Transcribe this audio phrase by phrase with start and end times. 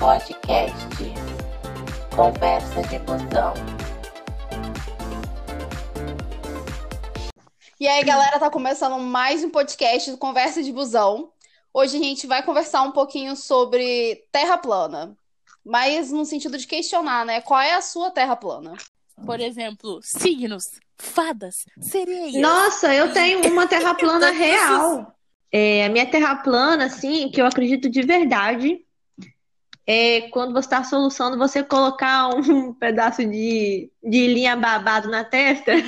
[0.00, 0.88] podcast
[2.16, 3.52] Conversa de Busão.
[7.78, 11.30] E aí, galera, tá começando mais um podcast do Conversa de Busão.
[11.74, 15.14] Hoje a gente vai conversar um pouquinho sobre terra plana,
[15.62, 17.42] mas no sentido de questionar, né?
[17.42, 18.72] Qual é a sua terra plana?
[19.26, 22.40] Por exemplo, signos, fadas, sereias.
[22.40, 25.14] Nossa, eu tenho uma terra plana real.
[25.52, 28.82] É, a minha terra plana, assim, que eu acredito de verdade,
[29.92, 35.72] é quando você está solucionando, você colocar um pedaço de, de linha babado na testa.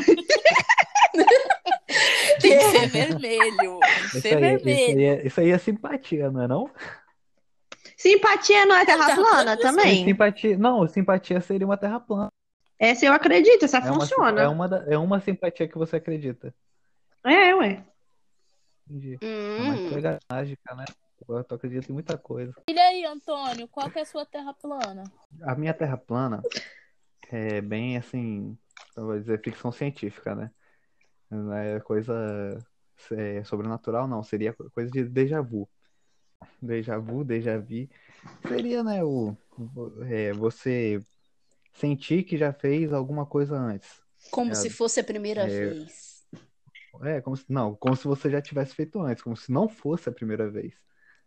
[2.40, 3.78] Tem que ser vermelho.
[3.78, 4.98] Tem que Isso ser aí, isso, vermelho.
[4.98, 6.70] aí é, isso aí é simpatia, não é não?
[7.96, 10.04] Simpatia não é terra plana também?
[10.04, 12.28] Simpatia, não, simpatia seria uma terra plana.
[12.78, 14.42] Essa eu acredito, essa É uma, funciona.
[14.42, 16.52] é uma, é uma simpatia que você acredita.
[17.24, 17.84] É, ué.
[18.88, 19.16] Entendi.
[19.22, 20.84] É uma Hum, coisa mágica, né?
[21.28, 22.52] Eu tô acredito em muita coisa.
[22.68, 25.04] E aí, Antônio, qual que é a sua terra plana?
[25.42, 26.42] A minha terra plana
[27.30, 28.56] é bem assim,
[28.96, 30.50] eu vou dizer ficção científica, né?
[31.30, 32.58] Não é coisa
[33.12, 34.22] é, sobrenatural, não.
[34.22, 35.68] Seria coisa de déjà vu.
[36.60, 37.88] Déjà vu, déjà vu.
[38.46, 39.36] Seria, né, o,
[40.08, 41.02] é, você
[41.74, 44.02] sentir que já fez alguma coisa antes.
[44.30, 45.46] como É, se fosse a primeira é.
[45.48, 46.26] vez.
[47.02, 50.08] É, como se, não, como se você já tivesse feito antes, como se não fosse
[50.08, 50.74] a primeira vez.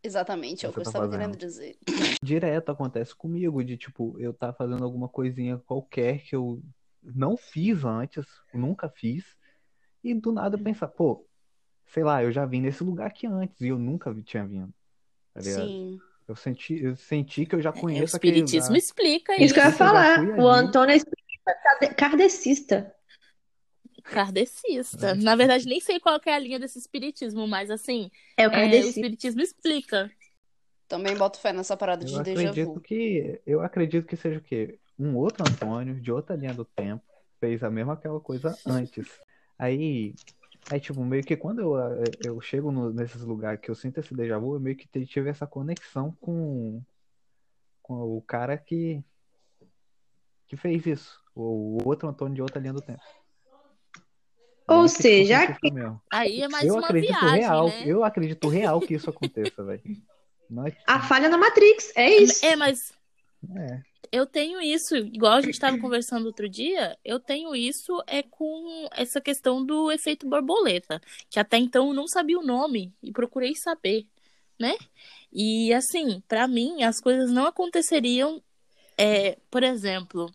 [0.05, 1.19] Exatamente, é o que eu tá estava fazendo.
[1.19, 1.77] querendo dizer.
[2.21, 6.61] Direto acontece comigo, de tipo, eu tá fazendo alguma coisinha qualquer que eu
[7.01, 9.25] não fiz antes, nunca fiz,
[10.03, 11.25] e do nada eu pensar, pô,
[11.87, 14.71] sei lá, eu já vim nesse lugar aqui antes e eu nunca tinha vindo.
[15.33, 15.41] Tá?
[15.41, 15.99] Sim.
[16.27, 19.53] Eu senti, eu senti que eu já É, o conheço aquele espiritismo explica Isso isso.
[19.55, 20.19] que eu ia falar.
[20.39, 20.47] O.
[20.47, 22.94] Antônio é kardecista.
[24.05, 25.15] Kardecista.
[25.15, 28.51] Na verdade, nem sei qual que é a linha desse espiritismo, mas assim, É o
[28.51, 30.11] é, o espiritismo explica.
[30.87, 32.79] Também boto fé nessa parada Eu de déjà acredito vu.
[32.79, 34.77] que eu acredito que seja o quê?
[34.97, 37.03] Um outro Antônio de outra linha do tempo
[37.39, 39.07] fez a mesma aquela coisa antes.
[39.57, 40.13] Aí,
[40.69, 41.73] aí tipo, meio que quando eu,
[42.23, 45.05] eu chego no- nesses lugares que eu sinto esse déjà vu, eu meio que te-
[45.05, 46.81] tive essa conexão com
[47.81, 49.03] com o cara que
[50.47, 53.01] que fez isso, o outro Antônio de outra linha do tempo.
[54.67, 56.01] Ou seja, mesmo.
[56.11, 57.83] Aí é mais eu uma acredito viagem, real, né?
[57.85, 59.81] eu acredito real que isso aconteça, velho.
[60.67, 62.45] É- A falha na Matrix, é isso.
[62.45, 62.91] É, mas
[63.55, 63.81] é.
[64.11, 68.87] eu tenho isso, igual a gente estava conversando outro dia, eu tenho isso é com
[68.91, 70.99] essa questão do efeito borboleta,
[71.29, 74.07] que até então eu não sabia o nome e procurei saber,
[74.59, 74.75] né?
[75.31, 78.41] E assim, pra mim as coisas não aconteceriam,
[78.97, 80.31] é, por exemplo,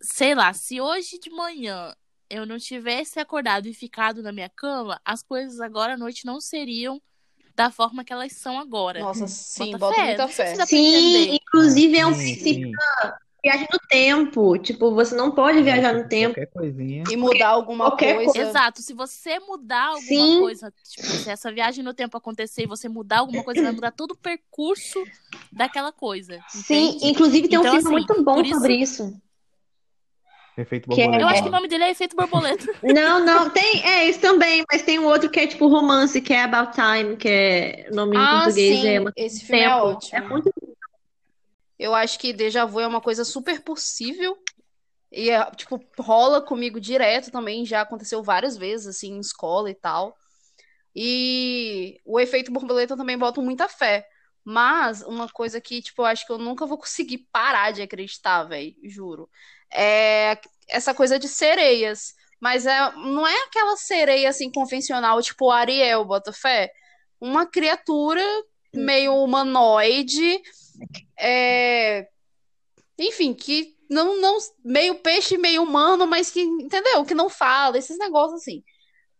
[0.00, 1.94] sei lá, se hoje de manhã
[2.28, 6.40] eu não tivesse acordado e ficado na minha cama, as coisas agora à noite não
[6.40, 7.00] seriam
[7.54, 9.00] da forma que elas são agora.
[9.00, 10.66] Nossa, sim, Bota boto fé, muita fé.
[10.66, 12.72] Sim, inclusive é um Sim, princípio sim.
[12.72, 14.58] da viagem no tempo.
[14.58, 16.34] Tipo, você não pode viajar no tempo.
[16.34, 17.04] Qualquer coisinha.
[17.10, 18.38] E mudar alguma qualquer coisa.
[18.50, 20.40] Exato, se você mudar alguma Sim.
[20.40, 23.92] coisa, tipo, se essa viagem no tempo acontecer e você mudar alguma coisa, vai mudar
[23.92, 25.02] todo o percurso
[25.50, 26.38] daquela coisa.
[26.48, 27.08] Sim, entende?
[27.08, 29.22] inclusive tem um Então, filme assim, muito bom isso- sobre isso.
[30.56, 31.22] Efeito Que é- borboleta.
[31.24, 32.64] Eu acho que o nome dele é Efeito Borboleta.
[32.82, 36.32] Não, não, tem, é isso também, mas tem um outro que é tipo romance, que
[36.32, 39.62] é About Time, que é o nome em Ah, português sim, é uma esse filme
[39.62, 39.86] é tempo.
[39.86, 40.18] ótimo.
[40.18, 40.50] É muito
[41.78, 44.36] Eu acho que déjà vu é uma coisa super possível.
[45.12, 47.66] E, é, tipo, rola comigo direto também.
[47.66, 50.16] Já aconteceu várias vezes, assim, em escola e tal.
[50.94, 54.06] E o efeito borboleta eu também boto muita fé.
[54.44, 58.44] Mas uma coisa que, tipo, eu acho que eu nunca vou conseguir parar de acreditar,
[58.44, 59.28] velho, juro.
[59.72, 60.38] É
[60.68, 62.14] essa coisa de sereias.
[62.40, 66.70] Mas é, não é aquela sereia, assim, convencional, tipo Ariel, bota fé.
[67.20, 68.22] Uma criatura
[68.74, 70.42] meio humanoide,
[71.18, 72.06] é,
[72.98, 77.04] enfim, que não, não meio peixe, meio humano, mas que, entendeu?
[77.04, 78.62] Que não fala, esses negócios assim.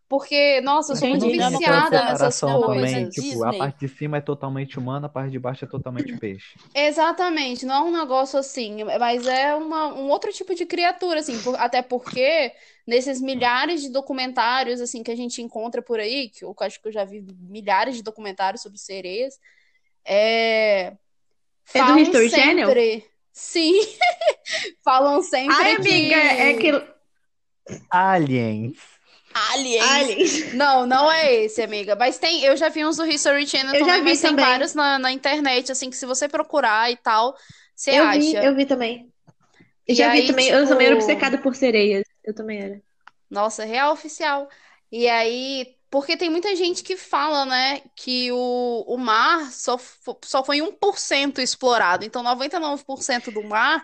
[0.09, 3.25] Porque, nossa, eu sou muito viciada nessas é uma coisa também, coisas.
[3.25, 6.55] tipo, a parte de cima é totalmente humana, a parte de baixo é totalmente peixe.
[6.73, 11.41] Exatamente, não é um negócio assim, mas é uma, um outro tipo de criatura, assim,
[11.43, 12.53] por- até porque
[12.87, 16.87] nesses milhares de documentários, assim, que a gente encontra por aí, que eu acho que
[16.87, 19.41] eu já vi milhares de documentários sobre sereias,
[20.05, 20.93] é...
[21.75, 22.69] É do falam History Channel?
[22.69, 23.05] sempre...
[23.33, 23.73] Sim,
[24.85, 25.89] falam sempre Ai, que...
[25.89, 26.97] amiga, é que.
[27.91, 28.96] Aliens.
[29.53, 29.85] Aliens.
[29.85, 30.53] Aliens.
[30.55, 31.95] Não, não é esse, amiga.
[31.95, 34.31] Mas tem, eu já vi uns do History Channel Eu já também, vi mas tem
[34.31, 34.45] também.
[34.45, 37.37] vários na, na internet, assim, que se você procurar e tal,
[37.75, 38.19] você Eu acha.
[38.19, 39.13] vi, eu vi também.
[39.87, 40.49] E já vi aí, também.
[40.49, 42.03] Eu tipo- também era obcecada por sereias.
[42.25, 42.81] Eu também era.
[43.31, 44.49] Nossa, real oficial.
[44.91, 49.79] E aí, Porque tem muita gente que fala, né, que o, o mar só,
[50.25, 52.05] só foi 1% explorado.
[52.05, 53.83] Então, 99% do mar,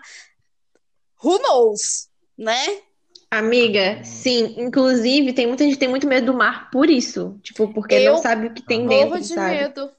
[1.23, 2.81] who knows, né?
[3.37, 4.55] Amiga, sim.
[4.57, 7.39] Inclusive, tem muita gente que tem muito medo do mar por isso.
[7.41, 9.55] Tipo, porque não Eu sabe o que tem morro Morro dentro, de sabe?
[9.55, 9.91] medo.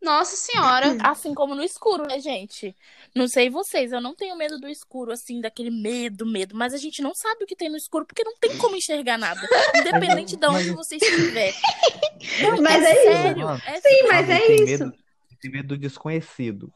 [0.00, 0.96] Nossa senhora.
[1.02, 2.74] Assim como no escuro, né, gente?
[3.14, 6.54] Não sei vocês, eu não tenho medo do escuro, assim, daquele medo, medo.
[6.56, 9.18] Mas a gente não sabe o que tem no escuro, porque não tem como enxergar
[9.18, 9.40] nada.
[9.74, 11.52] Independente de onde você estiver.
[12.40, 13.02] Não, Mas é é isso.
[13.02, 13.44] sério.
[13.44, 14.08] Mano, É Sim, sério.
[14.08, 14.84] mas é tem isso.
[14.84, 14.92] Medo,
[15.40, 16.72] tem medo do desconhecido.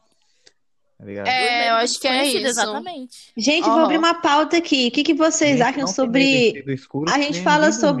[0.97, 1.29] Tá?
[1.29, 2.47] É, eu acho que é isso.
[2.47, 3.31] Exatamente.
[3.37, 3.83] Gente, vou Aham.
[3.83, 4.87] abrir uma pauta aqui.
[4.87, 6.63] O que que vocês Gente, acham sobre.
[6.73, 7.99] escuro, A gente fala ninguém dormir.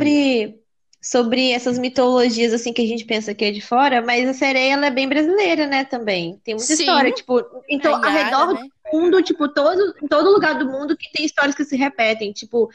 [0.51, 0.59] sobre,
[1.01, 4.73] sobre essas mitologias assim que a gente pensa que é de fora, mas a sereia
[4.73, 6.39] ela é bem brasileira, né, também.
[6.43, 6.83] Tem muita Sim.
[6.83, 8.61] história, tipo, então, A ao redor né?
[8.61, 12.31] do mundo, tipo, todo, em todo lugar do mundo que tem histórias que se repetem,
[12.31, 12.69] tipo,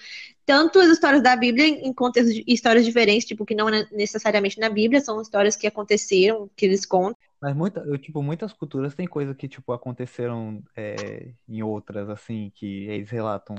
[0.45, 4.59] tanto as histórias da Bíblia em contextos de histórias diferentes, tipo, que não é necessariamente
[4.61, 7.30] na Bíblia, são histórias que aconteceram, que eles contam.
[7.41, 12.53] Mas muita, eu, tipo, muitas culturas têm coisas que, tipo, aconteceram é, em outras, assim,
[12.55, 13.57] que eles relatam.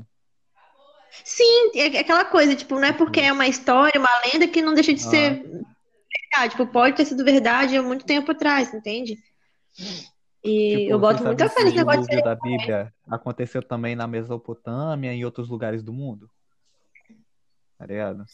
[1.23, 4.73] Sim, é aquela coisa, tipo, não é porque é uma história, uma lenda que não
[4.73, 6.51] deixa de ser verdade.
[6.51, 9.17] Tipo, pode ter sido verdade há muito tempo atrás, entende?
[10.43, 15.13] E Tipo, eu boto muita fé nesse negócio de da Bíblia aconteceu também na Mesopotâmia
[15.13, 16.29] e em outros lugares do mundo.
[17.77, 18.25] Tá ligado?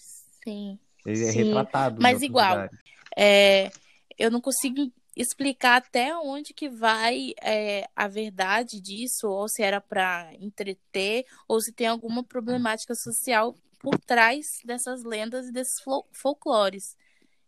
[0.44, 0.78] Sim.
[1.06, 2.70] Ele é Sim, retratado mas igual.
[3.16, 3.72] É,
[4.18, 9.82] eu não consigo explicar até onde que vai é, a verdade disso, ou se era
[9.82, 16.08] para entreter, ou se tem alguma problemática social por trás dessas lendas e desses fol-
[16.14, 16.96] folclores.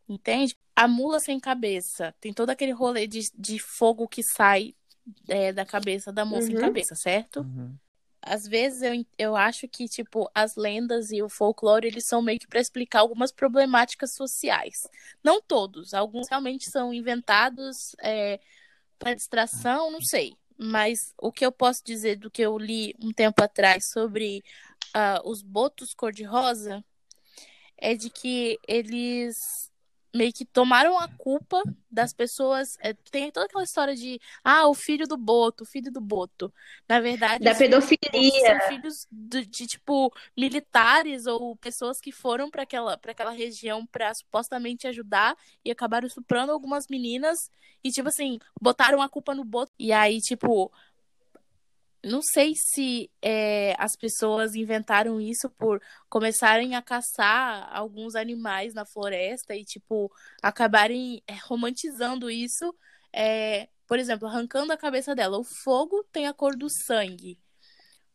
[0.08, 0.58] Entende?
[0.76, 4.76] A mula sem cabeça tem todo aquele rolê de, de fogo que sai
[5.28, 6.62] é, da cabeça da mula sem Uhum.
[6.62, 7.42] cabeça, certo?
[7.42, 7.78] Uhum.
[8.22, 12.40] Às vezes eu, eu acho que, tipo, as lendas e o folclore, eles são meio
[12.40, 14.88] que para explicar algumas problemáticas sociais.
[15.24, 18.40] Não todos, alguns realmente são inventados é,
[18.98, 20.36] para distração, não sei.
[20.58, 24.44] Mas o que eu posso dizer do que eu li um tempo atrás sobre
[24.94, 26.84] ah, os botos cor-de-rosa
[27.78, 29.70] é de que eles
[30.14, 32.78] meio que tomaram a culpa das pessoas.
[32.82, 36.54] é, tem toda aquela história de ah, o filho do boto, o filho do boto.
[36.88, 38.60] Na verdade, da pedofilia.
[38.60, 43.86] são filhos de, de, tipo militares ou pessoas que foram para aquela, pra aquela região
[43.86, 47.52] para supostamente ajudar e acabaram estuprando algumas meninas
[47.84, 49.72] e tipo assim, botaram a culpa no boto.
[49.80, 50.72] E aí, tipo,
[52.04, 58.86] não sei se é, as pessoas inventaram isso por começarem a caçar alguns animais na
[58.86, 60.12] floresta e, tipo,
[60.42, 62.74] acabarem é, romantizando isso.
[63.14, 65.38] é, por exemplo, arrancando a cabeça dela.
[65.40, 67.40] O fogo tem a cor do sangue.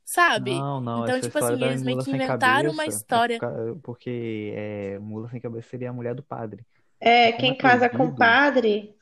[0.04, 0.52] Sabe?
[0.52, 3.44] Não, não, Então, essa tipo assim, eles meio que inventaram uma cabeça é história.
[3.82, 6.64] porque é, mula sem cabeça seria a mulher do padre.
[7.00, 8.96] É, Como quem é casa com proibido padre.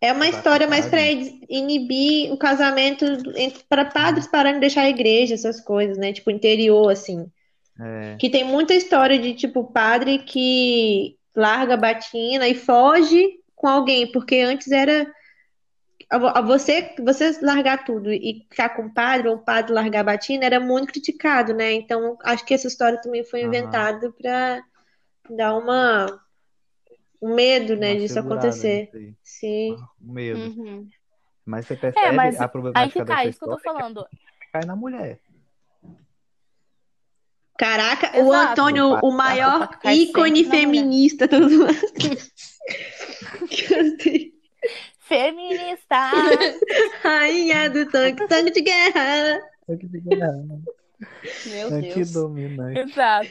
[0.00, 1.00] É uma história mais para
[1.48, 3.06] inibir o casamento
[3.68, 6.12] para padres pararem de deixar a igreja, essas coisas, né?
[6.12, 7.26] Tipo, interior, assim.
[7.80, 13.66] é, Que tem muita história de, tipo, padre que larga a batina e foge com
[13.66, 15.06] alguém, porque antes era
[16.44, 20.44] você, você largar tudo e ficar com o padre, ou o padre largar a batina,
[20.44, 21.72] era muito criticado, né?
[21.72, 24.62] Então, acho que essa história também foi inventada para
[25.30, 26.20] dar uma,
[27.24, 28.90] um medo, né, uma disso acontecer.
[28.94, 29.14] aí.
[29.22, 29.76] Sim.
[30.00, 30.40] O medo.
[30.40, 30.88] Uhum.
[31.44, 33.58] Mas você É, percebe mas a aí problemática que tá, dessa isso que eu tô
[33.58, 34.06] é falando.
[34.52, 35.20] cai na mulher.
[37.56, 38.50] Caraca, o Exato.
[38.50, 41.28] Antônio, O o padre, maior cai ícone feminista.
[41.28, 41.66] Todo mundo.
[45.00, 46.10] Feminista!
[47.02, 49.40] Rainha do tanque, tanque de guerra.
[51.46, 51.72] Meu Deus.
[51.72, 52.78] Antidominante.
[52.80, 53.28] Exato.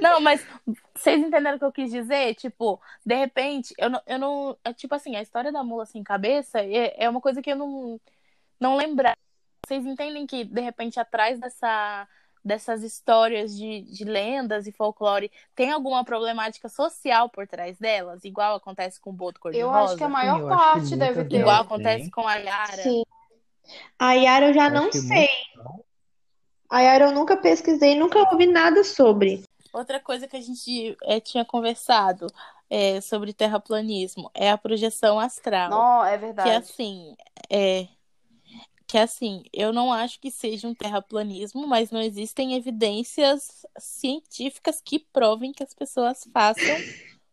[0.00, 0.46] Não, mas
[0.94, 2.34] vocês entenderam o que eu quis dizer?
[2.34, 4.56] Tipo, de repente, eu não, eu não.
[4.64, 7.56] é Tipo assim, a história da mula sem cabeça é, é uma coisa que eu
[7.56, 8.00] não,
[8.58, 9.16] não lembrar.
[9.66, 12.08] Vocês entendem que, de repente, atrás dessa,
[12.44, 18.24] dessas histórias de, de lendas e folclore, tem alguma problemática social por trás delas?
[18.24, 20.08] Igual acontece com o Boto Eu acho que a Cor-de-Rosa?
[20.08, 21.40] maior Sim, que parte deve ter.
[21.40, 22.10] Igual acontece têm.
[22.10, 22.82] com a Yara?
[22.82, 23.04] Sim.
[23.98, 25.28] A Yara eu já Eu não que sei.
[25.28, 25.91] muitas
[26.72, 29.44] A Yara eu nunca pesquisei, nunca ouvi nada sobre.
[29.74, 32.26] Outra coisa que a gente eh, tinha conversado
[32.70, 35.68] eh, sobre terraplanismo é a projeção astral.
[35.68, 36.50] Não, é Que verdade.
[36.50, 37.14] assim,
[37.50, 37.88] é.
[38.86, 44.98] Que assim, eu não acho que seja um terraplanismo, mas não existem evidências científicas que
[44.98, 46.74] provem que as pessoas façam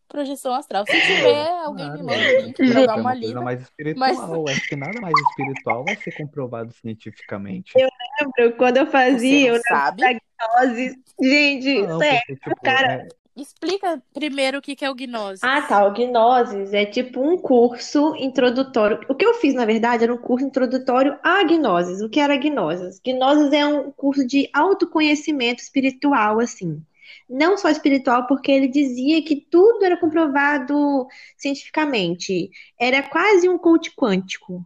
[0.10, 0.86] projeção astral.
[0.86, 3.42] Se tiver, alguém me Claro, manda o é, link pra é dar uma coisa lida.
[3.42, 4.50] mais espiritual.
[4.50, 7.72] Acho que nada mais espiritual vai ser comprovado cientificamente.
[7.78, 9.98] Lembro quando eu fazia o sabe?
[9.98, 10.96] diagnose.
[11.22, 12.94] Gente, Não, sério, porque, tipo, cara.
[13.04, 13.08] é,
[13.42, 15.40] Explica primeiro o que que é o gnose.
[15.44, 15.86] Ah, tá.
[15.88, 19.00] O Gnosis é tipo um curso introdutório.
[19.08, 22.02] O que eu fiz, na verdade, era um curso introdutório a Gnosis.
[22.02, 23.00] O que era Gnosis?
[23.06, 26.84] Gnosis é um curso de autoconhecimento espiritual, assim.
[27.30, 31.08] Não só espiritual, porque ele dizia que tudo era comprovado
[31.38, 32.50] cientificamente.
[32.80, 34.66] Era quase um coach quântico.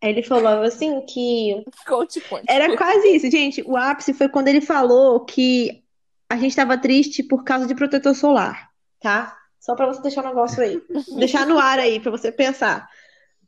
[0.00, 2.50] Ele falava assim que Coach quântico.
[2.52, 3.62] era quase isso, gente.
[3.62, 5.82] O ápice foi quando ele falou que
[6.28, 9.36] a gente estava triste por causa de protetor solar, tá?
[9.58, 10.80] Só para você deixar o negócio aí,
[11.18, 12.88] deixar no ar aí para você pensar.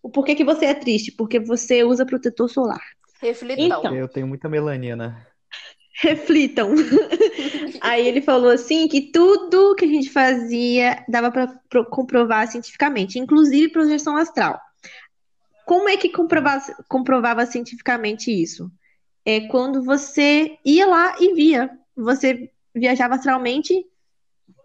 [0.02, 1.12] O porquê que você é triste?
[1.12, 2.82] Porque você usa protetor solar.
[3.20, 3.80] Reflitão.
[3.80, 3.94] Então.
[3.94, 5.26] Eu tenho muita melanina.
[6.00, 6.74] Reflitam.
[7.80, 13.72] Aí ele falou assim que tudo que a gente fazia dava para comprovar cientificamente, inclusive
[13.72, 14.60] projeção astral.
[15.66, 18.70] Como é que comprovava, comprovava cientificamente isso?
[19.24, 21.68] É quando você ia lá e via.
[21.96, 23.84] Você viajava astralmente,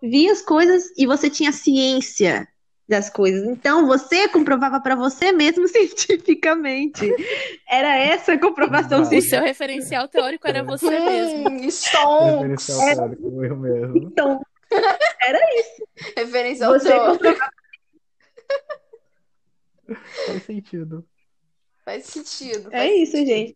[0.04, 2.48] via as coisas e você tinha ciência
[2.88, 3.44] das coisas.
[3.48, 7.10] Então você comprovava para você mesmo cientificamente.
[7.70, 9.02] Era essa a comprovação.
[9.02, 9.38] O científica.
[9.38, 11.50] seu referencial teórico era você mesmo.
[11.50, 12.68] Hum, Stonks.
[12.68, 13.98] Referencial teórico, eu mesmo.
[13.98, 14.42] Então,
[16.18, 17.12] Referencial você teórico.
[17.14, 17.52] comprovava
[20.26, 21.06] Faz sentido.
[21.86, 22.70] Faz sentido.
[22.72, 23.28] É faz isso, sentido.
[23.28, 23.56] gente.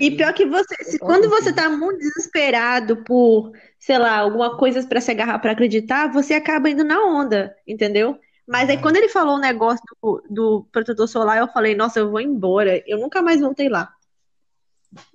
[0.00, 4.84] E pior que você, se, quando você tá muito desesperado por, sei lá, alguma coisa
[4.84, 8.18] pra se agarrar pra acreditar, você acaba indo na onda, entendeu?
[8.50, 8.82] Mas aí Ah.
[8.82, 12.82] quando ele falou o negócio do, do protetor solar, eu falei, nossa, eu vou embora.
[12.84, 13.94] Eu nunca mais voltei lá.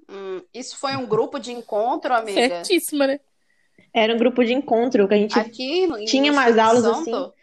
[0.09, 2.39] Hum, isso foi um grupo de encontro, amiga?
[2.39, 3.19] Certíssima, né?
[3.93, 5.37] Era um grupo de encontro que a gente.
[5.37, 7.15] Aqui Tinha Espírito aulas Santo?
[7.15, 7.33] assim.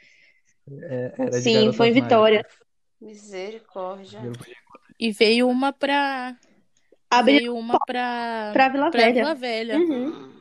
[0.82, 2.46] É, era de Sim, foi em Vitória.
[2.98, 4.20] Misericórdia.
[4.98, 6.36] E veio uma pra.
[7.10, 8.50] Abri Veio uma pra.
[8.54, 9.12] pra Vila pra Velha.
[9.14, 9.76] Vila Velha.
[9.78, 10.06] Uhum.
[10.06, 10.32] Hum,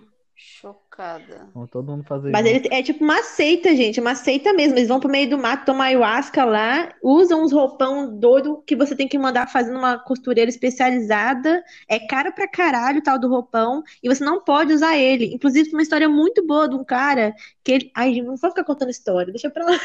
[1.01, 1.50] chocada.
[1.53, 2.65] Vamos todo mundo fazer Mas junto.
[2.65, 4.77] ele é tipo uma seita, gente, uma seita mesmo.
[4.77, 8.96] Eles vão pro meio do mato tomar ayahuasca lá, usam uns roupão doido que você
[8.96, 11.63] tem que mandar fazer numa costureira especializada.
[11.88, 15.34] É caro pra caralho o tal do roupão, e você não pode usar ele.
[15.34, 17.91] Inclusive, tem uma história muito boa de um cara que ele.
[17.96, 19.79] Ai, gente, não vou ficar contando história, deixa pra lá.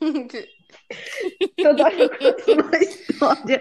[1.62, 3.60] Toda hora eu conto uma história.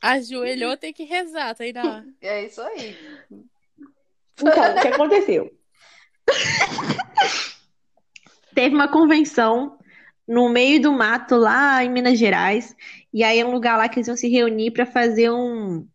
[0.00, 2.04] Ajoelhou, tem que rezar, Tainá.
[2.22, 2.96] É isso aí.
[4.40, 5.57] Então, o que aconteceu?
[8.54, 9.78] Teve uma convenção
[10.26, 12.74] no meio do mato lá em Minas Gerais,
[13.12, 15.86] e aí é um lugar lá que eles vão se reunir para fazer um,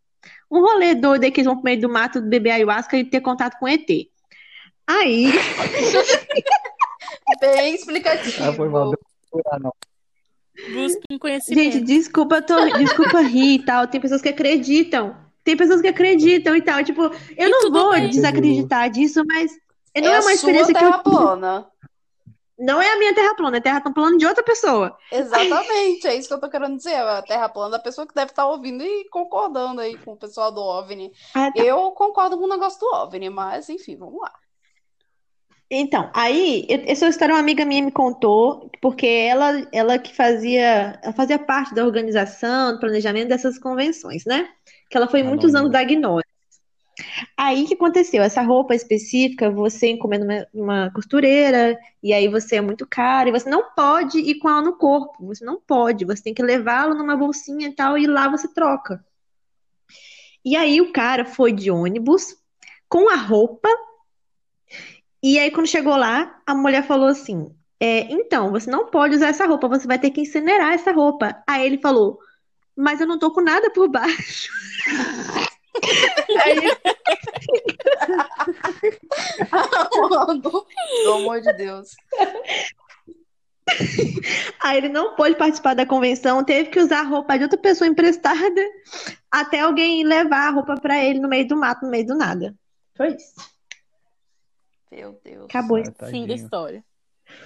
[0.50, 3.22] um rolê doido aí que eles vão pro meio do mato beber ayahuasca e ter
[3.22, 3.88] contato com ET.
[4.88, 5.32] Aí,
[7.40, 8.44] Bem explicativo.
[8.44, 8.94] Ah, foi mal.
[9.60, 9.74] Não.
[11.10, 11.72] Um conhecimento.
[11.74, 13.88] gente, desculpa, tô, desculpa rir e tal.
[13.88, 15.16] Tem pessoas que acreditam.
[15.44, 16.84] Tem pessoas que acreditam e tal.
[16.84, 17.04] Tipo,
[17.38, 18.10] eu E não vou bem.
[18.10, 19.52] desacreditar disso, mas
[20.02, 21.04] não É é a uma experiência que terra eu.
[21.04, 21.72] plana.
[22.58, 24.98] Não é a minha terra plana, é terra plana de outra pessoa.
[25.12, 26.96] Exatamente, é isso que eu tô querendo dizer.
[26.96, 30.52] A terra plana da pessoa que deve estar ouvindo e concordando aí com o pessoal
[30.52, 31.12] do OVNI.
[31.34, 31.64] Ah, tá.
[31.64, 34.34] Eu concordo com o negócio do OVNI, mas enfim, vamos lá.
[35.76, 41.14] Então, aí, essa história uma amiga minha me contou, porque ela, ela que fazia, ela
[41.14, 44.48] fazia parte da organização, do planejamento dessas convenções, né?
[44.90, 46.24] Que ela foi Ah, muitos não, anos da Gnose.
[47.38, 48.22] Aí, que aconteceu?
[48.22, 53.32] Essa roupa específica, você encomenda numa, numa costureira, e aí você é muito caro, e
[53.32, 56.94] você não pode ir com ela no corpo, você não pode, você tem que levá-la
[56.94, 59.04] numa bolsinha e tal, e lá você troca.
[60.46, 62.36] E aí, o cara foi de ônibus,
[62.88, 63.70] com a roupa,
[65.24, 67.50] e aí, quando chegou lá, a mulher falou assim:
[67.80, 71.42] é, então, você não pode usar essa roupa, você vai ter que incinerar essa roupa.
[71.48, 72.20] Aí ele falou:
[72.76, 74.52] mas eu não tô com nada por baixo.
[76.44, 76.56] Aí,
[81.04, 81.90] pelo amor de Deus.
[84.60, 87.88] aí ele não pôde participar da convenção, teve que usar a roupa de outra pessoa
[87.88, 88.62] emprestada
[89.32, 92.54] até alguém levar a roupa pra ele no meio do mato, no meio do nada.
[92.96, 93.54] Foi isso.
[94.92, 95.46] Meu Deus.
[95.46, 95.78] Acabou.
[95.78, 96.86] Ah, Fim da história.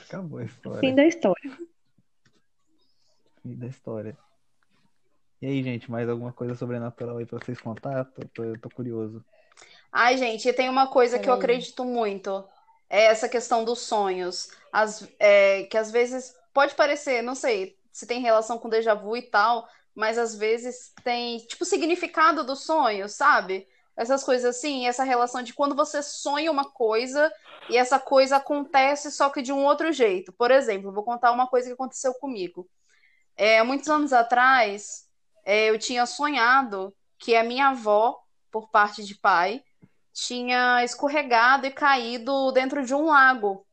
[0.06, 0.80] Acabou a história.
[0.80, 1.58] Fim da história.
[3.42, 4.18] Fim da história.
[5.42, 8.06] E aí, gente, mais alguma coisa sobrenatural aí pra vocês contar?
[8.06, 9.24] Tô, tô, eu tô curioso.
[9.92, 12.44] Ai, gente, tem uma coisa que eu acredito muito.
[12.90, 14.50] É essa questão dos sonhos.
[14.72, 19.18] As, é, que às vezes pode parecer, não sei se tem relação com déjà vu
[19.18, 23.68] e tal, mas às vezes tem, tipo, significado do sonho, sabe?
[23.96, 27.34] Essas coisas assim, essa relação de quando você sonha uma coisa
[27.70, 30.32] e essa coisa acontece só que de um outro jeito.
[30.32, 32.70] Por exemplo, vou contar uma coisa que aconteceu comigo.
[33.36, 35.07] É, muitos anos atrás,
[35.48, 38.20] é, eu tinha sonhado que a minha avó,
[38.52, 39.64] por parte de pai,
[40.12, 43.66] tinha escorregado e caído dentro de um lago.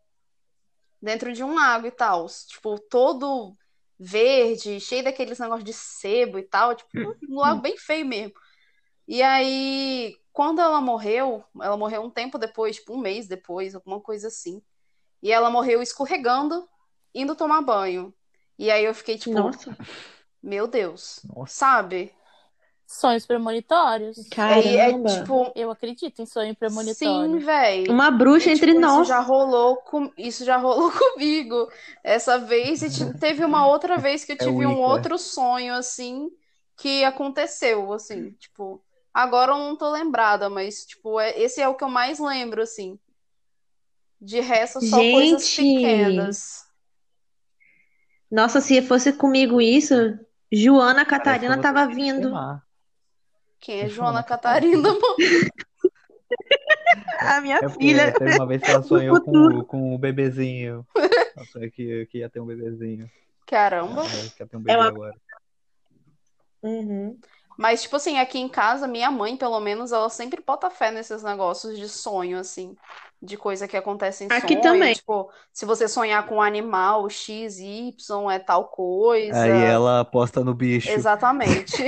[1.02, 2.26] dentro de um lago e tal.
[2.48, 3.56] Tipo, todo
[3.98, 6.74] verde, cheio daqueles negócios de sebo e tal.
[6.76, 8.34] Tipo, um lago bem feio mesmo.
[9.06, 14.00] E aí, quando ela morreu, ela morreu um tempo depois, tipo um mês depois, alguma
[14.00, 14.62] coisa assim.
[15.22, 16.68] E ela morreu escorregando,
[17.14, 18.14] indo tomar banho.
[18.58, 19.76] E aí eu fiquei tipo, Nossa,
[20.44, 21.54] meu Deus, Nossa.
[21.56, 22.14] sabe?
[22.86, 24.36] Sonhos premonitórios.
[24.46, 25.08] Aí é caramba.
[25.08, 27.40] tipo, Eu acredito em sonho sim, premonitório.
[27.40, 27.86] véi.
[27.88, 29.02] Uma bruxa E, entre tipo, nós.
[29.02, 30.12] Isso já rolou com...
[30.18, 31.68] isso já rolou comigo
[32.02, 34.82] essa vez e te- teve uma outra vez que eu É tive um Wicca.
[34.82, 36.30] outro sonho assim
[36.76, 41.38] que aconteceu assim, tipo, agora eu não tô lembrada, mas tipo, é...
[41.40, 42.98] esse é o que eu mais lembro assim.
[44.20, 45.54] De resto só coisas Gente!
[45.54, 46.66] pequenas.
[48.30, 49.94] Nossa, se fosse comigo isso,
[50.54, 52.32] Joana Catarina vou tava vindo.
[53.60, 54.88] Quem é Joana Catarina?
[57.20, 58.12] A minha É filha.
[58.12, 60.86] teve uma vez que ela sonhou com, com o bebezinho.
[61.36, 63.10] Ela sonhou que, que ia ter um bebezinho.
[63.46, 64.02] Caramba.
[64.04, 65.14] É, que ia ter um É bebê uma- agora.
[66.62, 67.18] Uhum.
[67.56, 71.22] Mas, tipo assim, aqui em casa, minha mãe, pelo menos, ela sempre bota fé nesses
[71.22, 72.76] negócios de sonho, assim,
[73.22, 74.60] de coisa que acontece em Aqui sonho.
[74.60, 74.94] também.
[74.94, 79.40] Tipo, se você sonhar com um animal X, Y, é tal coisa.
[79.40, 80.90] Aí ela aposta no bicho.
[80.90, 81.76] Exatamente.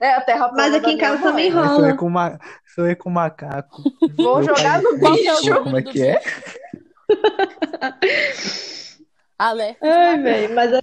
[0.00, 1.62] É a terra Mas plana aqui da em casa também mãe.
[1.64, 1.76] Rola.
[1.76, 2.38] sonhei com, ma...
[2.74, 3.84] sonhei com macaco.
[4.16, 5.62] Vou Meu jogar pai- no bicho.
[5.62, 6.20] Como é que é?
[9.38, 9.76] Ale.
[9.80, 10.80] Ai, velho, mas é-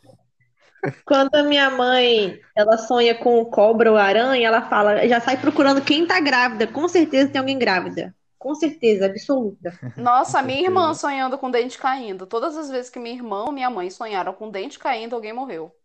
[1.06, 5.82] quando a minha mãe ela sonha com cobra ou aranha, ela fala, já sai procurando
[5.82, 6.68] quem tá grávida.
[6.68, 8.16] Com certeza tem alguém grávida.
[8.38, 9.78] Com certeza, absoluta.
[9.98, 12.26] Nossa, a minha irmã sonhando com dente caindo.
[12.26, 15.76] Todas as vezes que minha irmã ou minha mãe sonharam com dente caindo, alguém morreu.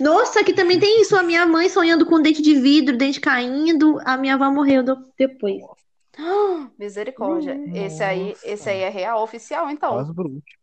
[0.00, 1.16] Nossa, aqui também tem isso.
[1.16, 4.00] A minha mãe sonhando com dente de vidro, dente caindo.
[4.04, 4.82] A minha avó morreu
[5.16, 5.62] depois.
[6.76, 7.60] Misericórdia.
[7.74, 8.48] Esse aí, Nossa.
[8.48, 9.92] esse aí é real oficial, então.
[9.92, 10.59] Quase bruxo.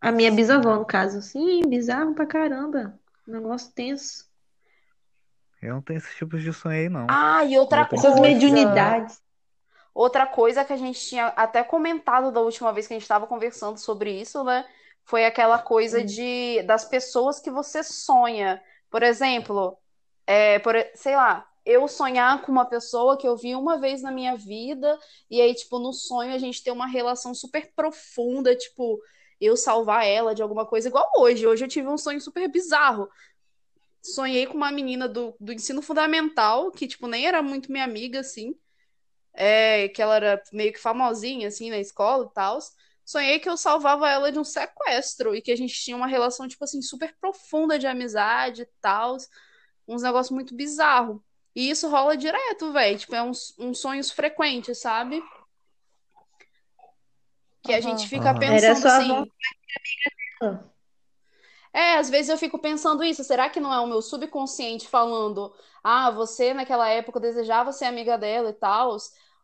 [0.00, 1.20] A minha bisavó, no caso.
[1.22, 2.98] Sim, bizarro pra caramba.
[3.26, 4.26] Negócio tenso.
[5.60, 7.06] Eu não tenho esses tipos de sonho aí, não.
[7.08, 8.28] Ah, e outra tenho Essas coisa.
[8.28, 9.20] mediunidades.
[9.94, 13.26] Outra coisa que a gente tinha até comentado da última vez que a gente estava
[13.26, 14.66] conversando sobre isso, né?
[15.04, 16.04] Foi aquela coisa Hum.
[16.04, 18.62] de das pessoas que você sonha.
[18.90, 19.76] Por exemplo,
[20.26, 24.12] é, por, sei lá, eu sonhar com uma pessoa que eu vi uma vez na
[24.12, 24.98] minha vida,
[25.30, 29.00] e aí, tipo, no sonho a gente ter uma relação super profunda, tipo,
[29.40, 31.46] eu salvar ela de alguma coisa, igual hoje.
[31.46, 33.08] Hoje eu tive um sonho super bizarro.
[34.02, 38.20] Sonhei com uma menina do, do ensino fundamental, que, tipo, nem era muito minha amiga,
[38.20, 38.54] assim
[39.36, 42.58] é, que ela era meio que famosinha, assim, na escola e tal.
[43.04, 46.48] Sonhei que eu salvava ela de um sequestro e que a gente tinha uma relação,
[46.48, 49.16] tipo assim, super profunda de amizade e tal.
[49.86, 51.20] Uns negócios muito bizarros.
[51.54, 52.98] E isso rola direto, velho.
[52.98, 55.22] Tipo, é uns, uns sonhos frequentes, sabe?
[57.66, 58.40] Que a gente fica Aham.
[58.40, 59.08] pensando Era sua assim.
[59.08, 59.26] dela.
[61.72, 63.22] É, às vezes eu fico pensando isso.
[63.24, 65.52] Será que não é o meu subconsciente falando,
[65.84, 68.96] ah, você naquela época desejava ser amiga dela e tal?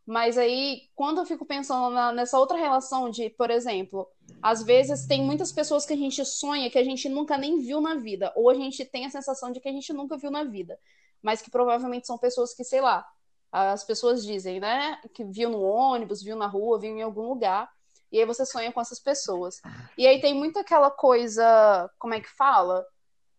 [0.06, 4.08] Mas aí, quando eu fico pensando na- nessa outra relação de, por exemplo,
[4.40, 7.80] às vezes tem muitas pessoas que a gente sonha que a gente nunca nem viu
[7.80, 10.42] na vida, ou a gente tem a sensação de que a gente nunca viu na
[10.42, 10.78] vida,
[11.22, 13.06] mas que provavelmente são pessoas que, sei lá,
[13.52, 17.70] as pessoas dizem, né, que viu no ônibus, viu na rua, viu em algum lugar,
[18.12, 19.60] e aí você sonha com essas pessoas.
[19.96, 22.84] E aí tem muito aquela coisa, como é que fala?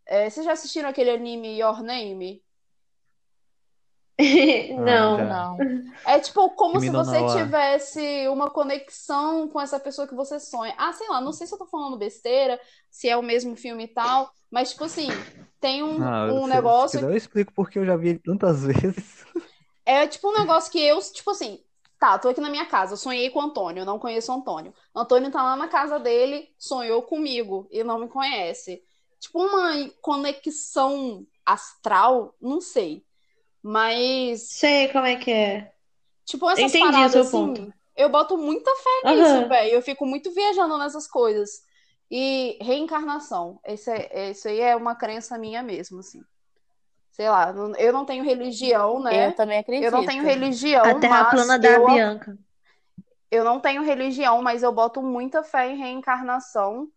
[0.06, 2.44] É, vocês já assistiram aquele anime Your Name?
[4.76, 5.18] Não.
[5.18, 5.26] já.
[5.26, 5.58] Não.
[6.06, 10.74] É tipo como se você tivesse uma conexão com essa pessoa que você sonha.
[10.78, 12.60] Ah, sei lá, não sei se eu tô falando besteira,
[12.90, 15.08] se é o mesmo filme e tal, mas tipo assim,
[15.60, 17.00] tem um, Ah, um se, negócio.
[17.00, 19.26] eu explico porque eu já vi ele tantas vezes.
[19.86, 21.60] É tipo um negócio que eu, tipo assim,
[22.04, 24.74] tá, tô aqui na minha casa, sonhei com o Antônio, não conheço o Antônio.
[24.94, 28.84] Antônio tá lá na casa dele, sonhou comigo e não me conhece.
[29.22, 33.06] Tipo uma conexão astral, não sei.
[33.62, 35.74] Mas, Sei como é que é.
[36.26, 37.74] tipo, essas Entendi o paradas assim, ponto.
[37.96, 39.16] eu boto muita fé Aham.
[39.18, 39.72] nisso, velho.
[39.74, 41.64] Eu fico muito viajando nessas coisas.
[42.12, 46.22] E reencarnação, esse é, isso aí é uma crença minha mesmo, assim.
[47.14, 49.28] Sei lá, eu não tenho religião, né?
[49.28, 49.86] Eu também acredito.
[49.86, 52.38] Eu não tenho religião, A terra mas plana da eu, Bianca.
[53.30, 56.88] eu não tenho religião, mas eu boto muita fé em reencarnação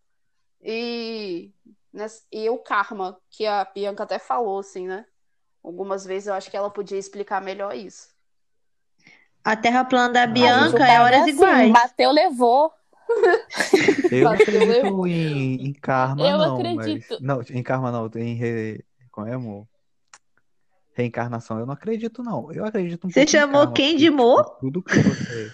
[0.61, 1.51] e,
[1.93, 5.05] ness- e o karma, que a Bianca até falou, assim, né?
[5.63, 8.09] Algumas vezes eu acho que ela podia explicar melhor isso.
[9.43, 11.71] A terra plana da A Bianca é horas assim, iguais.
[11.73, 12.73] Bateu, levou.
[14.11, 15.07] Eu Bateu, acredito levou.
[15.07, 17.13] em, em karma, Eu não, acredito.
[17.13, 17.19] mas.
[17.21, 18.83] Não, em karma não, em re...
[19.11, 19.67] Como é, amor?
[20.97, 22.51] Reencarnação, eu não acredito, não.
[22.51, 24.43] Eu acredito um Você pouco em chamou karma, quem de Mo?
[24.59, 25.51] tudo que você.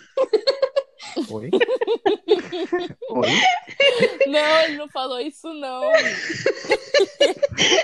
[1.29, 1.49] Oi?
[3.11, 3.29] Oi?
[4.27, 5.83] Não, ele não falou isso, não.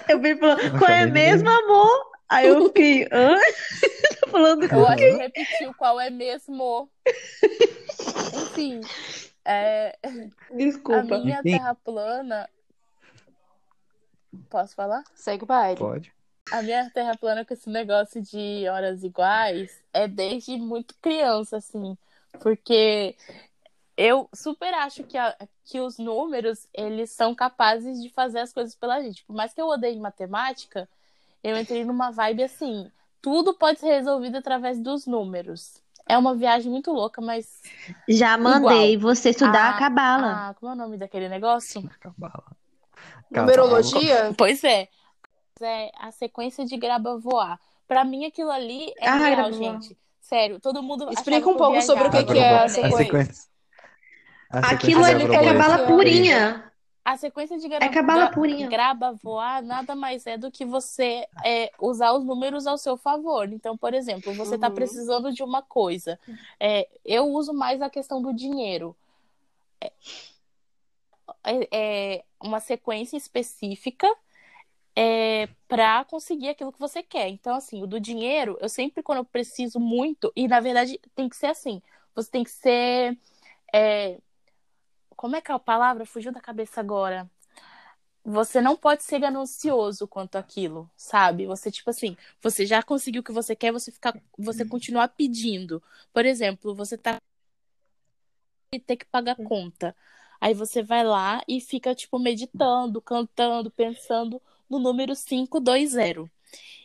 [0.08, 2.12] Eu vi falando, qual é mesmo, amor?
[2.30, 3.36] Aí eu fiquei, hã?
[4.22, 6.90] Tá falando Eu acho que repetiu qual é mesmo.
[8.36, 8.80] Enfim,
[9.44, 10.10] é, a
[10.56, 11.20] Desculpa.
[11.20, 11.58] minha Enfim.
[11.58, 12.50] terra plana.
[14.50, 15.04] Posso falar?
[15.16, 15.78] Segue o baile.
[15.80, 16.14] Pode?
[16.52, 21.98] A minha terra plana com esse negócio de horas iguais é desde muito criança, assim.
[22.42, 23.16] Porque
[23.98, 25.36] eu super acho que, a-
[25.66, 29.24] que os números, eles são capazes de fazer as coisas pela gente.
[29.26, 30.88] Por mais que eu odeie matemática,
[31.44, 32.90] eu entrei numa vibe assim,
[33.22, 35.82] tudo pode ser resolvido através dos números.
[36.08, 37.62] É uma viagem muito louca, mas...
[38.08, 40.50] Já mandei você estudar Ah, a cabala.
[40.50, 41.84] Ah, como é o nome daquele negócio?
[42.00, 42.44] Cabala.
[43.30, 44.34] Numerologia?
[44.38, 44.88] Pois é.
[45.62, 47.60] É a sequência de graba voar.
[47.88, 49.98] Pra mim, aquilo ali é Ah, real, gente.
[50.22, 51.12] Sério, todo mundo.
[51.12, 52.94] Explica um pouco sobre o que que é a A sequência.
[53.00, 53.50] a sequência
[54.76, 55.54] Aquilo da ali é borboleta.
[55.58, 56.72] cabala purinha.
[57.04, 58.68] A sequência de graba, É cabala gra- purinha.
[58.68, 63.52] graba voar nada mais é do que você é, usar os números ao seu favor.
[63.52, 64.76] Então, por exemplo, você está Uhum.
[64.76, 66.20] precisando de uma coisa.
[66.60, 68.96] É, eu uso mais a questão do dinheiro.
[69.82, 69.92] É,
[71.72, 74.08] é uma sequência específica
[75.02, 77.30] é, para conseguir aquilo que você quer.
[77.30, 81.30] Então, assim, o do dinheiro, eu sempre, quando eu preciso muito, e na verdade tem
[81.30, 81.82] que ser assim:
[82.14, 83.18] você tem que ser.
[83.74, 84.20] é,
[85.16, 86.06] como é que é a palavra?
[86.06, 87.30] Fugiu da cabeça agora.
[88.26, 91.46] Você não pode ser ganancioso quanto àquilo, sabe?
[91.48, 95.82] Você, tipo assim, você já conseguiu o que você quer, você ficar, você continuar pedindo.
[96.14, 97.18] Por exemplo, você tá
[98.74, 99.96] e ter que pagar conta.
[100.42, 106.30] Aí você vai lá e fica, tipo, meditando, cantando, pensando no número 520.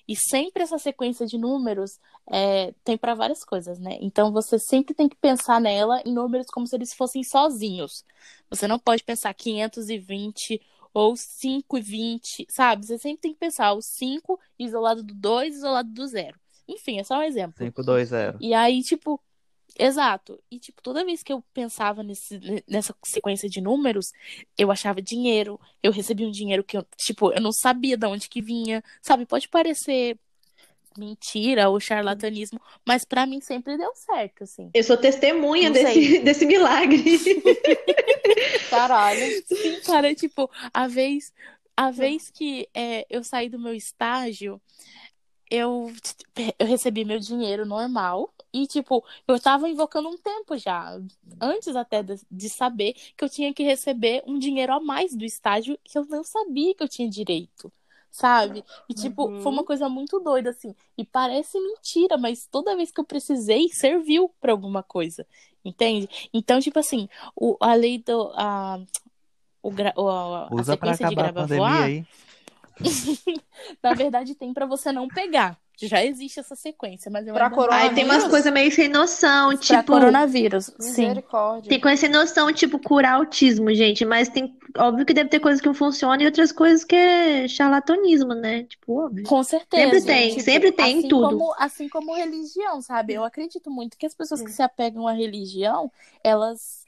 [0.07, 1.99] E sempre essa sequência de números
[2.31, 3.97] é, tem para várias coisas, né?
[4.01, 8.05] Então você sempre tem que pensar nela em números como se eles fossem sozinhos.
[8.51, 10.61] Você não pode pensar 520
[10.93, 12.87] ou 5 e 20, sabe?
[12.87, 16.39] Você sempre tem que pensar o 5 isolado do 2 isolado do 0.
[16.69, 17.55] Enfim, é só um exemplo.
[17.59, 18.37] 520.
[18.41, 19.21] E aí, tipo,
[19.79, 20.41] exato.
[20.51, 24.13] E, tipo, toda vez que eu pensava nesse, nessa sequência de números,
[24.57, 28.29] eu achava dinheiro, eu recebia um dinheiro que eu, tipo, eu não sabia de onde
[28.29, 29.27] que vinha, sabe?
[29.27, 30.19] Pode parecer
[30.99, 34.71] mentira ou charlatanismo, mas pra mim sempre deu certo, assim.
[34.73, 36.21] Eu sou testemunha Não desse, sei.
[36.23, 37.03] desse milagre.
[38.71, 39.21] Caralho.
[39.47, 41.33] Sim, cara, tipo, a vez,
[41.77, 44.61] a vez que é, eu saí do meu estágio,
[45.51, 45.93] eu,
[46.59, 50.97] eu recebi meu dinheiro normal e, tipo, eu tava invocando um tempo já,
[51.41, 55.25] antes até de, de saber que eu tinha que receber um dinheiro a mais do
[55.25, 57.73] estágio que eu não sabia que eu tinha direito.
[58.11, 58.65] Sabe?
[58.89, 59.41] E, tipo, Uhum.
[59.41, 60.73] foi uma coisa muito doida, assim.
[60.97, 65.27] E parece mentira, mas toda vez que eu precisei, serviu pra alguma coisa.
[65.65, 66.09] Entende?
[66.33, 68.31] Então, tipo assim, o, a lei do.
[68.37, 68.79] A,
[69.63, 69.71] o,
[70.09, 72.05] a, a Usa pra sequência de acabar a grava voar, aí.
[73.83, 75.59] na verdade, tem pra você não pegar.
[75.77, 78.71] Já existe essa sequência, mas eu Pra ainda corona- não- Aí tem umas coisas meio
[78.71, 79.93] sem noção, pra tipo.
[79.93, 80.67] coronavírus.
[80.79, 81.03] Sim.
[81.09, 81.69] Misericórdia.
[81.69, 84.05] Tem coisa sem noção, tipo, curar autismo, gente.
[84.05, 84.57] Mas tem.
[84.77, 88.65] Óbvio que deve ter coisas que não funcionam e outras coisas que é charlatanismo, né?
[88.65, 89.25] Tipo, óbvio.
[89.27, 89.83] Com certeza.
[89.85, 91.29] Sempre tem, sempre tem assim tudo.
[91.29, 93.15] Como, assim como religião, sabe?
[93.15, 95.91] Eu acredito muito que as pessoas que se apegam à religião,
[96.23, 96.84] elas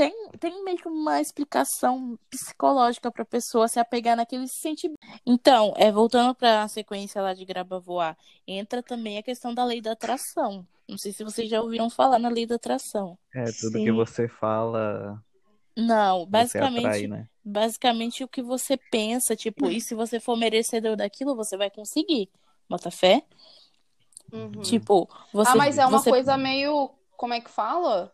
[0.00, 4.98] têm, têm meio que uma explicação psicológica pra pessoa se apegar naquele sentimento.
[5.26, 9.82] Então, é, voltando pra sequência lá de graba voar, entra também a questão da lei
[9.82, 10.66] da atração.
[10.88, 13.18] Não sei se vocês já ouviram falar na lei da atração.
[13.34, 13.84] É, tudo Sim.
[13.84, 15.22] que você fala,
[15.76, 17.28] Não, basicamente, atrai, né?
[17.44, 22.30] basicamente o que você pensa, tipo, e se você for merecedor daquilo, você vai conseguir.
[22.68, 23.22] Bota fé?
[24.32, 24.62] Uhum.
[24.62, 26.90] Tipo, você ah, mas é uma você- coisa meio.
[27.16, 28.10] Como é que fala?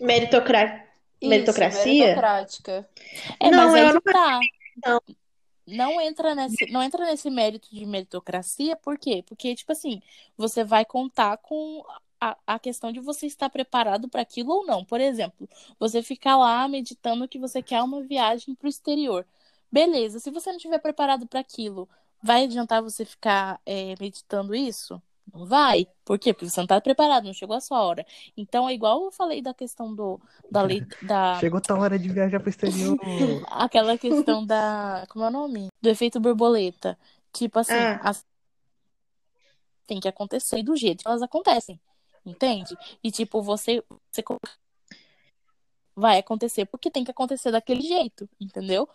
[0.00, 0.84] Meritocra...
[1.20, 1.92] Isso, Meritocracia?
[1.92, 2.88] meritocrática.
[3.40, 4.40] É, Não, mas eu não tá.
[4.84, 5.00] não.
[5.66, 9.24] Não entra nesse, não entra nesse mérito de meritocracia, por quê?
[9.26, 10.00] Porque, tipo assim,
[10.36, 11.84] você vai contar com
[12.20, 14.84] a, a questão de você estar preparado para aquilo ou não.
[14.84, 15.48] Por exemplo,
[15.78, 19.26] você ficar lá meditando que você quer uma viagem para o exterior.
[19.70, 21.88] Beleza, se você não estiver preparado para aquilo,
[22.22, 25.02] vai adiantar você ficar é, meditando isso?
[25.32, 25.86] Não vai.
[26.04, 26.32] Por quê?
[26.32, 28.06] Porque você não tá preparado, não chegou a sua hora.
[28.36, 31.38] Então é igual eu falei da questão do, da lei da.
[31.40, 32.96] Chegou tal hora de viajar pro exterior.
[33.50, 35.04] Aquela questão da.
[35.10, 35.68] Como é o nome?
[35.82, 36.98] Do efeito borboleta.
[37.32, 38.00] Tipo assim, Ah.
[38.02, 38.24] as-
[39.86, 41.78] tem que acontecer do jeito que elas acontecem.
[42.24, 42.76] Entende?
[43.04, 44.22] E tipo, você, você
[45.94, 48.88] vai acontecer porque tem que acontecer daquele jeito, entendeu?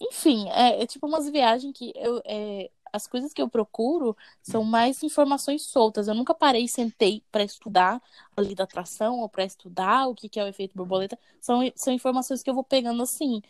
[0.00, 4.64] Enfim, é, é tipo umas viagens que eu, é, as coisas que eu procuro são
[4.64, 6.08] mais informações soltas.
[6.08, 8.02] Eu nunca parei e sentei para estudar
[8.36, 11.18] a lei da atração ou para estudar o que que é o efeito borboleta.
[11.40, 13.42] São, são informações que eu vou pegando assim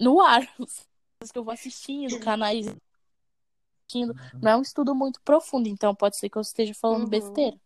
[0.00, 2.66] no ar, coisas que eu vou assistindo, canais.
[4.40, 7.08] Não é um estudo muito profundo, então pode ser que eu esteja falando Uhum.
[7.10, 7.56] besteira.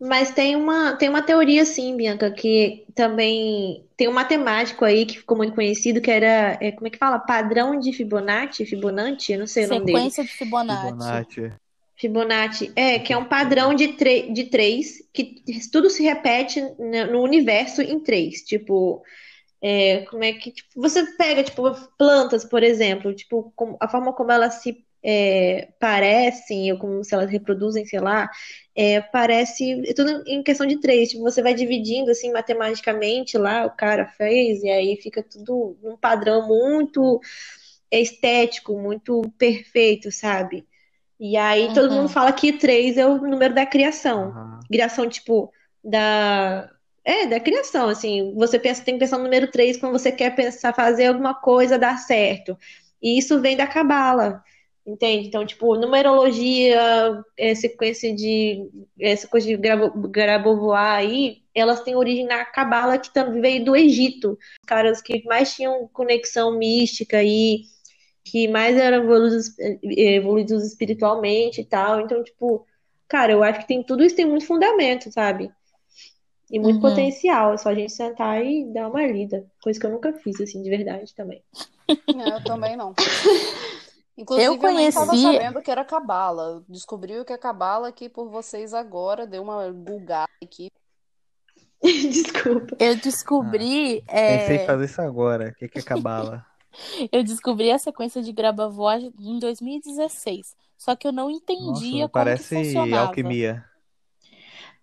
[0.00, 5.18] Mas tem uma, tem uma teoria, sim, Bianca, que também tem um matemático aí que
[5.18, 7.18] ficou muito conhecido, que era, é, como é que fala?
[7.18, 8.66] Padrão de Fibonacci?
[8.66, 9.32] Fibonacci?
[9.32, 9.98] Eu não sei o nome dele.
[9.98, 10.96] Sequência de Fibonacci.
[10.96, 11.52] Fibonacci.
[11.96, 13.86] Fibonacci, é, que é um padrão de,
[14.32, 16.60] de três, que tudo se repete
[17.12, 18.42] no universo em três.
[18.42, 19.02] Tipo,
[19.62, 21.62] é, como é que tipo, você pega, tipo,
[21.96, 27.14] plantas, por exemplo, tipo, como- a forma como elas se é, parecem, ou como se
[27.14, 28.30] elas reproduzem, sei lá,
[28.74, 31.10] é, parece é tudo em questão de três.
[31.10, 35.96] Tipo, você vai dividindo assim matematicamente lá, o cara fez, e aí fica tudo num
[35.96, 37.20] padrão muito
[37.90, 40.66] estético, muito perfeito, sabe?
[41.20, 41.98] E aí todo Uhum.
[42.02, 44.30] mundo fala que três é o número da criação.
[44.30, 44.60] Aham.
[44.68, 46.68] Criação, tipo, da.
[47.04, 48.34] É, da criação, assim.
[48.34, 51.78] Você pensa, tem que pensar no número três quando você quer pensar, fazer alguma coisa
[51.78, 52.56] dar certo.
[53.00, 54.42] E isso vem da cabala.
[54.86, 55.28] Entende?
[55.28, 58.68] Então, tipo, numerologia, é, sequência de.
[59.00, 63.74] Essa coisa de grabo- Grabovoi aí, elas têm origem na cabala que também veio do
[63.74, 64.32] Egito.
[64.32, 67.60] Os caras que mais tinham conexão mística aí
[68.26, 72.00] que mais eram evoluídos, evoluídos espiritualmente e tal.
[72.00, 72.66] Então, tipo,
[73.08, 75.50] cara, eu acho que tem tudo isso tem muito fundamento, sabe?
[76.50, 76.82] E muito Uhum.
[76.82, 77.54] potencial.
[77.54, 79.46] É só a gente sentar e dar uma lida.
[79.62, 81.42] Coisa que eu nunca fiz, assim, de verdade também.
[82.14, 82.94] Não, eu também não.
[84.16, 86.64] Inclusive, Eu eu nem estava conheci- sabendo que era cabala.
[86.68, 89.26] Descobri o que é cabala aqui por vocês agora.
[89.26, 90.70] Deu uma gulgada aqui.
[91.82, 92.76] Desculpa.
[92.78, 95.48] Eu descobri, Pensei é, em fazer isso agora.
[95.50, 96.46] O que que é cabala?
[97.12, 100.54] eu descobri a sequência de Grabovoi em 2016.
[100.78, 103.08] Só que eu não entendia Nossa, como que parece funcionava.
[103.08, 103.64] alquimia.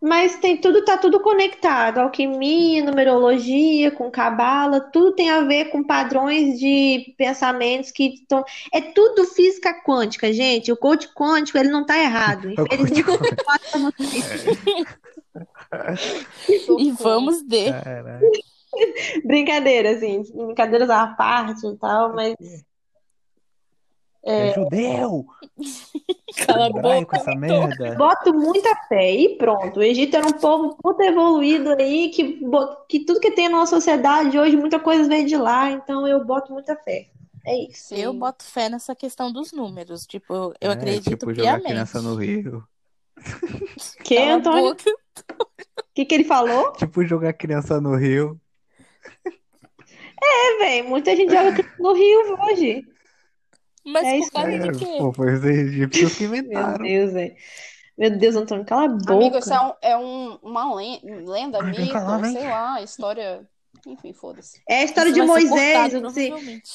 [0.02, 2.00] Mas tem tudo, tá tudo conectado.
[2.00, 8.44] Alquimia, numerologia, com cabala, tudo tem a ver com padrões de pensamentos que estão.
[8.74, 10.72] É tudo física quântica, gente.
[10.72, 12.50] O coach quântico, ele não tá errado.
[12.60, 12.76] É
[16.50, 17.72] Infelizmente, E vamos de.
[17.72, 18.20] Caraca.
[19.26, 22.36] brincadeira, assim, brincadeiras à parte e tal, mas
[24.24, 25.26] É judeu!
[26.48, 27.18] Cala a boca.
[27.18, 27.96] essa merda.
[27.96, 29.80] boto muita fé e pronto.
[29.80, 32.40] O Egito era um povo muito evoluído aí, que,
[32.88, 36.24] que tudo que tem na nossa sociedade hoje, muita coisa veio de lá, então eu
[36.24, 37.10] boto muita fé.
[37.46, 37.96] É isso.
[37.96, 40.06] Eu boto fé nessa questão dos números.
[40.06, 41.68] Tipo, eu- eu É, acredito tipo jogar piamente.
[41.70, 42.64] criança no rio.
[44.04, 44.72] Que, Cala Antônio?
[44.72, 44.76] O
[45.96, 46.72] que, que ele falou?
[46.74, 48.40] Tipo jogar criança no rio.
[50.24, 52.86] É, velho, muita gente joga no Rio hoje.
[53.86, 54.96] Mas É por causa de quê?
[55.00, 56.84] pô, foi os egípcios que Meu inventaram.
[56.86, 57.36] Deus, velho.
[57.98, 59.40] Meu Deus, Antônio, cala a Amigo, boca.
[59.40, 63.48] isso é, um- é um- uma len- lenda, Ai, mito, sei lá, história.
[63.86, 64.62] Enfim, foda-se.
[64.68, 65.50] É a história Isso de Moisés,
[65.92, 66.72] cortado, esse, provavelmente.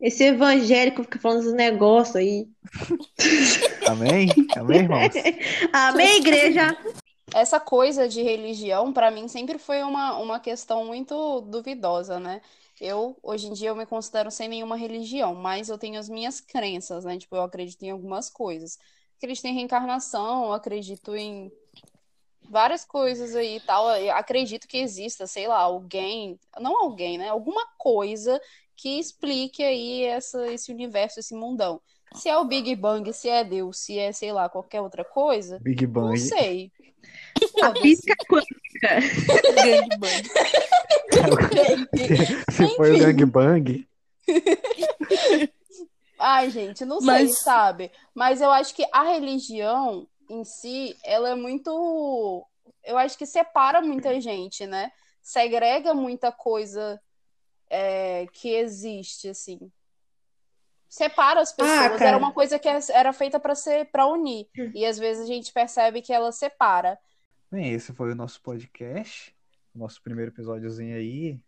[0.00, 2.46] esse evangélico fica falando esses negócios aí.
[3.88, 4.28] Amém?
[4.56, 5.12] Amém, irmãos?
[5.72, 6.76] Amém, igreja?
[7.34, 12.40] Essa coisa de religião, pra mim, sempre foi uma, uma questão muito duvidosa, né?
[12.80, 16.40] Eu, hoje em dia, eu me considero sem nenhuma religião, mas eu tenho as minhas
[16.40, 17.16] crenças, né?
[17.18, 18.78] Tipo, eu acredito em algumas coisas.
[19.16, 21.52] Acredito em reencarnação, acredito em
[22.50, 23.90] várias coisas aí e tal.
[23.96, 27.28] Eu acredito que exista, sei lá, alguém, não alguém, né?
[27.28, 28.40] Alguma coisa
[28.76, 31.80] que explique aí essa, esse universo, esse mundão.
[32.14, 35.58] Se é o Big Bang, se é Deus, se é, sei lá, qualquer outra coisa,
[35.58, 36.18] Big não Bang.
[36.18, 36.70] sei.
[37.62, 39.00] A física quântica.
[39.62, 40.28] Gangbang.
[42.50, 43.86] Se foi o gangbang,
[46.18, 47.90] Ai, gente, não sei, Mas- sabe?
[48.14, 52.46] Mas eu acho que a religião em si, ela é muito.
[52.82, 54.90] Eu acho que separa muita gente, né?
[55.22, 57.00] Segrega muita coisa
[57.68, 59.70] é, que existe, assim.
[60.88, 62.00] Separa as pessoas.
[62.00, 62.04] Ah.
[62.04, 64.48] Era uma coisa que era feita para ser, para unir.
[64.74, 66.98] E às vezes a gente percebe que ela separa.
[67.54, 69.32] Bem, esse foi o nosso podcast,
[69.72, 71.38] o nosso primeiro episódiozinho aí,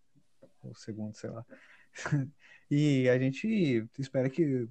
[0.63, 1.45] ou segundo, sei lá.
[2.71, 4.69] E a gente espera que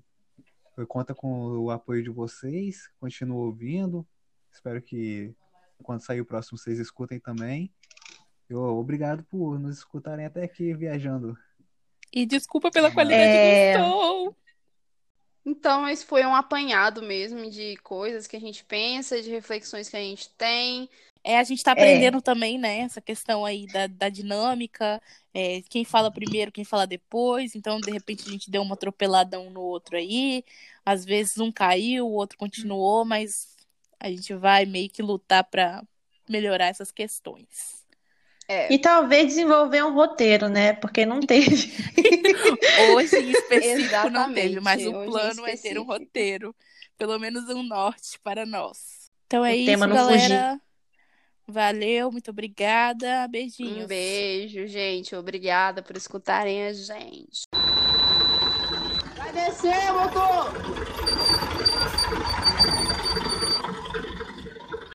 [0.88, 4.08] conta com o apoio de vocês, continue ouvindo.
[4.50, 5.36] Espero que
[5.84, 7.70] quando sair o próximo vocês escutem também.
[8.50, 11.38] Eu, obrigado por nos escutarem até aqui viajando.
[12.14, 13.78] E desculpa pela qualidade É.
[13.78, 14.36] do som.
[15.46, 19.98] Então, esse foi um apanhado mesmo de coisas que a gente pensa, de reflexões que
[19.98, 20.90] a gente tem.
[21.28, 22.82] É, a gente tá aprendendo também, né?
[22.82, 25.02] Essa questão aí da, da dinâmica,
[25.34, 27.56] é, quem fala primeiro, quem fala depois.
[27.56, 30.46] Então, de repente, a gente deu uma atropelada um no outro aí.
[30.86, 33.56] Às vezes um caiu, o outro continuou, mas
[34.00, 35.84] a gente vai meio que lutar para
[36.30, 37.84] melhorar essas questões.
[38.48, 38.72] É.
[38.72, 40.74] E talvez desenvolver um roteiro, né?
[40.74, 41.74] Porque não teve.
[42.94, 46.56] Hoje em específico não teve, Exatamente, mas o hoje plano é ter um roteiro,
[47.00, 49.10] pelo menos um norte para nós.
[49.26, 50.62] Então é O isso, tema não galera.
[51.48, 53.28] Valeu, muito obrigada.
[53.28, 53.84] Beijinhos.
[53.84, 55.16] Um beijo, gente.
[55.16, 57.48] Obrigada por escutarem a gente.
[59.16, 61.15] Vai descer, motor!